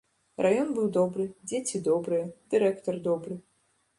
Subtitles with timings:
[0.45, 3.39] Раён быў добры, дзеці добрыя, дырэктар добры.